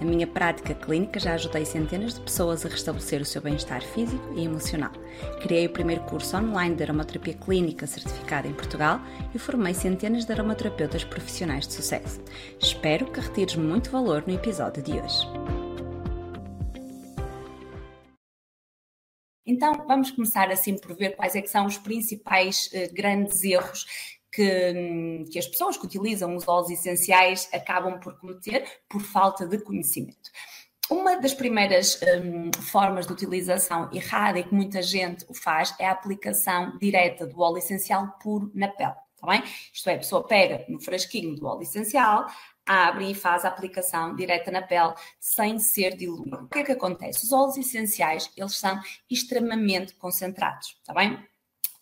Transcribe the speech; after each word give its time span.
Na 0.00 0.06
minha 0.06 0.26
prática 0.26 0.74
clínica 0.74 1.20
já 1.20 1.34
ajudei 1.34 1.66
centenas 1.66 2.14
de 2.14 2.20
pessoas 2.22 2.64
a 2.64 2.70
restabelecer 2.70 3.20
o 3.20 3.24
seu 3.24 3.42
bem-estar 3.42 3.82
físico 3.82 4.32
e 4.34 4.44
emocional. 4.44 4.92
Criei 5.42 5.66
o 5.66 5.70
primeiro 5.70 6.02
curso 6.04 6.38
online 6.38 6.74
de 6.74 6.82
aromaterapia 6.82 7.34
clínica 7.34 7.86
certificado 7.86 8.48
em 8.48 8.54
Portugal 8.54 8.98
e 9.34 9.38
formei 9.38 9.74
centenas 9.74 10.24
de 10.24 10.32
aromaterapeutas 10.32 11.04
profissionais 11.04 11.66
de 11.66 11.74
sucesso. 11.74 12.18
Espero 12.58 13.12
que 13.12 13.20
retires 13.20 13.56
muito 13.56 13.90
valor 13.90 14.24
no 14.26 14.34
episódio 14.34 14.82
de 14.82 14.92
hoje. 14.92 15.28
Então, 19.44 19.84
vamos 19.86 20.10
começar 20.12 20.50
assim 20.50 20.78
por 20.78 20.96
ver 20.96 21.16
quais 21.16 21.34
é 21.34 21.42
são 21.44 21.66
os 21.66 21.76
principais 21.76 22.70
uh, 22.72 22.94
grandes 22.94 23.42
erros 23.44 23.84
que, 24.32 25.24
que 25.30 25.38
as 25.38 25.46
pessoas 25.46 25.76
que 25.76 25.84
utilizam 25.84 26.34
os 26.36 26.46
óleos 26.46 26.70
essenciais 26.70 27.48
acabam 27.52 27.98
por 27.98 28.18
cometer 28.18 28.64
por 28.88 29.00
falta 29.00 29.46
de 29.46 29.58
conhecimento. 29.58 30.30
Uma 30.90 31.20
das 31.20 31.32
primeiras 31.32 32.00
um, 32.02 32.50
formas 32.62 33.06
de 33.06 33.12
utilização 33.12 33.88
errada 33.92 34.40
e 34.40 34.44
que 34.44 34.52
muita 34.52 34.82
gente 34.82 35.24
o 35.28 35.34
faz 35.34 35.72
é 35.78 35.86
a 35.86 35.92
aplicação 35.92 36.76
direta 36.78 37.26
do 37.26 37.40
óleo 37.40 37.58
essencial 37.58 38.18
puro 38.20 38.50
na 38.52 38.66
pele. 38.66 38.94
Tá 39.20 39.26
bem? 39.26 39.44
Isto 39.72 39.90
é, 39.90 39.94
a 39.94 39.98
pessoa 39.98 40.26
pega 40.26 40.64
no 40.68 40.80
frasquinho 40.80 41.36
do 41.36 41.46
óleo 41.46 41.62
essencial, 41.62 42.26
abre 42.66 43.10
e 43.10 43.14
faz 43.14 43.44
a 43.44 43.48
aplicação 43.48 44.16
direta 44.16 44.50
na 44.50 44.62
pele 44.62 44.94
sem 45.20 45.58
ser 45.60 45.96
diluído. 45.96 46.44
O 46.44 46.48
que 46.48 46.58
é 46.58 46.64
que 46.64 46.72
acontece? 46.72 47.24
Os 47.24 47.32
óleos 47.32 47.56
essenciais, 47.56 48.28
eles 48.36 48.56
são 48.56 48.80
extremamente 49.08 49.94
concentrados, 49.94 50.76
tá 50.84 50.92
bem? 50.92 51.18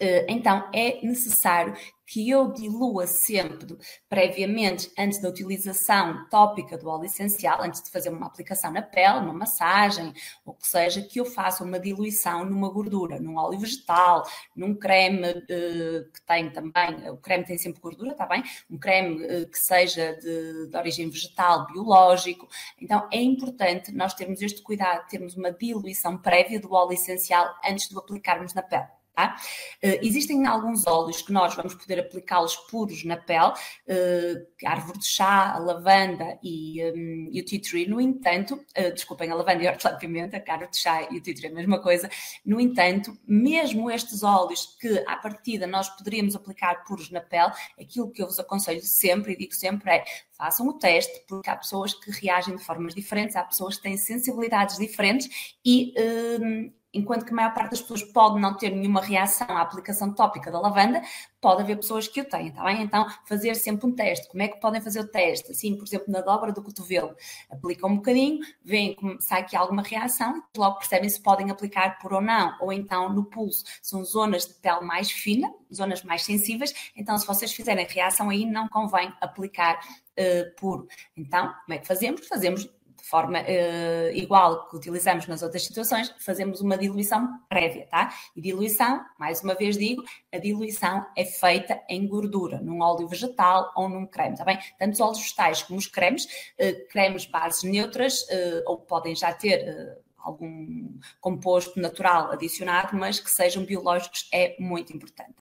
Eh, 0.00 0.26
então 0.28 0.70
é 0.72 1.04
necessário 1.04 1.74
que 2.06 2.30
eu 2.30 2.52
dilua 2.52 3.06
sempre 3.06 3.76
previamente, 4.08 4.90
antes 4.98 5.20
da 5.20 5.28
utilização 5.28 6.26
tópica 6.30 6.78
do 6.78 6.88
óleo 6.88 7.04
essencial, 7.04 7.60
antes 7.62 7.82
de 7.82 7.90
fazer 7.90 8.08
uma 8.08 8.26
aplicação 8.26 8.72
na 8.72 8.80
pele, 8.80 9.18
uma 9.18 9.34
massagem, 9.34 10.14
ou 10.46 10.54
que 10.54 10.66
seja, 10.66 11.02
que 11.02 11.20
eu 11.20 11.26
faça 11.26 11.62
uma 11.62 11.78
diluição 11.78 12.46
numa 12.46 12.70
gordura, 12.70 13.20
num 13.20 13.36
óleo 13.36 13.58
vegetal, 13.58 14.26
num 14.56 14.74
creme 14.74 15.28
uh, 15.28 16.10
que 16.12 16.22
tem 16.26 16.50
também, 16.50 17.10
o 17.10 17.18
creme 17.18 17.44
tem 17.44 17.58
sempre 17.58 17.80
gordura, 17.82 18.12
está 18.12 18.24
bem? 18.24 18.42
Um 18.70 18.78
creme 18.78 19.24
uh, 19.24 19.48
que 19.50 19.58
seja 19.58 20.14
de, 20.14 20.68
de 20.68 20.76
origem 20.76 21.10
vegetal, 21.10 21.66
biológico. 21.66 22.48
Então 22.80 23.06
é 23.12 23.20
importante 23.20 23.92
nós 23.92 24.14
termos 24.14 24.40
este 24.40 24.62
cuidado, 24.62 25.06
termos 25.08 25.36
uma 25.36 25.52
diluição 25.52 26.16
prévia 26.16 26.58
do 26.58 26.72
óleo 26.72 26.92
essencial 26.94 27.54
antes 27.64 27.88
de 27.88 27.94
o 27.94 27.98
aplicarmos 27.98 28.54
na 28.54 28.62
pele. 28.62 28.97
Uh, 29.26 29.98
existem 30.02 30.46
alguns 30.46 30.86
óleos 30.86 31.22
que 31.22 31.32
nós 31.32 31.54
vamos 31.54 31.74
poder 31.74 32.00
aplicá-los 32.00 32.56
puros 32.70 33.04
na 33.04 33.16
pele, 33.16 33.52
uh, 33.52 34.66
árvore 34.66 34.98
de 34.98 35.06
chá, 35.06 35.52
a 35.52 35.58
lavanda 35.58 36.38
e, 36.42 36.82
um, 36.84 37.28
e 37.32 37.40
o 37.40 37.44
tea 37.44 37.60
tree. 37.60 37.86
No 37.86 38.00
entanto, 38.00 38.54
uh, 38.54 38.92
desculpem, 38.92 39.30
a 39.30 39.34
lavanda 39.34 39.62
e 39.62 39.68
a 39.68 39.72
hortelã-pimenta, 39.72 40.36
a 40.36 40.52
árvore 40.52 40.70
de 40.70 40.78
chá 40.78 41.08
e 41.10 41.18
o 41.18 41.22
tea 41.22 41.34
tree 41.34 41.48
é 41.48 41.50
a 41.50 41.54
mesma 41.54 41.80
coisa. 41.80 42.08
No 42.44 42.60
entanto, 42.60 43.16
mesmo 43.26 43.90
estes 43.90 44.22
óleos 44.22 44.76
que 44.80 45.04
à 45.06 45.16
partida 45.16 45.66
nós 45.66 45.88
poderíamos 45.90 46.34
aplicar 46.34 46.84
puros 46.84 47.10
na 47.10 47.20
pele, 47.20 47.52
aquilo 47.80 48.10
que 48.10 48.22
eu 48.22 48.26
vos 48.26 48.38
aconselho 48.38 48.82
sempre 48.82 49.32
e 49.32 49.36
digo 49.36 49.54
sempre 49.54 49.90
é 49.90 50.04
façam 50.38 50.68
o 50.68 50.72
teste, 50.72 51.24
porque 51.26 51.50
há 51.50 51.56
pessoas 51.56 51.92
que 51.92 52.12
reagem 52.12 52.54
de 52.54 52.62
formas 52.62 52.94
diferentes, 52.94 53.34
há 53.34 53.42
pessoas 53.42 53.76
que 53.76 53.82
têm 53.82 53.96
sensibilidades 53.96 54.78
diferentes 54.78 55.58
e, 55.64 55.92
um, 56.40 56.72
enquanto 56.92 57.24
que 57.24 57.32
a 57.32 57.36
maior 57.36 57.54
parte 57.54 57.70
das 57.70 57.80
pessoas 57.80 58.02
pode 58.02 58.40
não 58.40 58.54
ter 58.56 58.70
nenhuma 58.70 59.00
reação 59.00 59.56
à 59.56 59.60
aplicação 59.60 60.12
tópica 60.12 60.50
da 60.50 60.58
lavanda, 60.60 61.02
pode 61.40 61.62
haver 61.62 61.76
pessoas 61.76 62.08
que 62.08 62.20
o 62.20 62.24
têm, 62.24 62.48
está 62.48 62.64
bem? 62.64 62.82
Então, 62.82 63.06
fazer 63.26 63.54
sempre 63.54 63.86
um 63.86 63.92
teste. 63.92 64.28
Como 64.28 64.42
é 64.42 64.48
que 64.48 64.60
podem 64.60 64.80
fazer 64.80 65.00
o 65.00 65.06
teste? 65.06 65.52
Assim, 65.52 65.76
por 65.76 65.84
exemplo, 65.84 66.06
na 66.08 66.20
dobra 66.20 66.52
do 66.52 66.62
cotovelo, 66.62 67.14
aplicam 67.50 67.90
um 67.90 67.96
bocadinho, 67.96 68.40
veem 68.64 68.94
como 68.94 69.20
sai 69.20 69.40
aqui 69.40 69.56
alguma 69.56 69.82
reação, 69.82 70.42
logo 70.56 70.78
percebem 70.78 71.08
se 71.08 71.20
podem 71.20 71.50
aplicar 71.50 71.98
por 71.98 72.12
ou 72.12 72.20
não, 72.20 72.56
ou 72.60 72.72
então 72.72 73.12
no 73.12 73.24
pulso. 73.24 73.64
São 73.82 74.04
zonas 74.04 74.46
de 74.46 74.54
pele 74.54 74.80
mais 74.80 75.10
fina, 75.10 75.52
zonas 75.72 76.02
mais 76.02 76.22
sensíveis, 76.22 76.92
então 76.96 77.16
se 77.18 77.26
vocês 77.26 77.52
fizerem 77.52 77.86
reação 77.86 78.30
aí, 78.30 78.44
não 78.44 78.68
convém 78.68 79.12
aplicar 79.20 79.78
uh, 80.18 80.54
puro. 80.56 80.88
Então, 81.16 81.54
como 81.64 81.74
é 81.74 81.78
que 81.78 81.86
fazemos? 81.86 82.26
Fazemos 82.26 82.68
forma 83.04 83.40
uh, 83.40 84.10
igual 84.14 84.68
que 84.68 84.76
utilizamos 84.76 85.26
nas 85.26 85.42
outras 85.42 85.64
situações, 85.64 86.14
fazemos 86.18 86.60
uma 86.60 86.76
diluição 86.76 87.40
prévia, 87.48 87.86
tá? 87.86 88.12
E 88.36 88.40
diluição, 88.40 89.04
mais 89.18 89.42
uma 89.42 89.54
vez 89.54 89.76
digo, 89.76 90.02
a 90.32 90.38
diluição 90.38 91.06
é 91.16 91.24
feita 91.24 91.80
em 91.88 92.06
gordura, 92.06 92.60
num 92.60 92.80
óleo 92.80 93.08
vegetal 93.08 93.72
ou 93.76 93.88
num 93.88 94.06
creme, 94.06 94.36
tá 94.36 94.44
bem? 94.44 94.58
Tanto 94.78 94.94
os 94.94 95.00
óleos 95.00 95.18
vegetais 95.18 95.62
como 95.62 95.78
os 95.78 95.86
cremes, 95.86 96.24
uh, 96.24 96.88
cremes 96.90 97.26
bases 97.26 97.62
neutras, 97.62 98.22
uh, 98.22 98.62
ou 98.66 98.78
podem 98.78 99.14
já 99.14 99.32
ter 99.32 99.98
algum 100.18 100.98
composto 101.20 101.80
natural 101.80 102.32
adicionado, 102.32 102.96
mas 102.96 103.18
que 103.18 103.30
sejam 103.30 103.64
biológicos 103.64 104.28
é 104.32 104.56
muito 104.58 104.94
importante. 104.94 105.47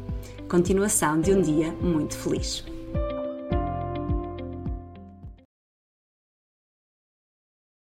Continuação 0.51 1.21
de 1.21 1.31
um 1.31 1.41
dia 1.41 1.71
muito 1.79 2.13
feliz. 2.13 2.61